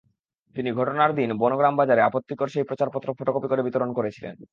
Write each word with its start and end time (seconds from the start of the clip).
তিনি 0.55 0.69
ঘটনার 0.71 1.11
দিন 1.15 1.29
বনগ্রাম 1.37 1.73
বাজারে 1.75 2.01
আপত্তিকর 2.01 2.47
সেই 2.47 2.63
প্রচারপত্র 2.63 3.07
ফটোকপি 3.13 3.47
করে 3.47 3.61
বিতরণ 3.63 3.89
করেছিলেন। 3.93 4.35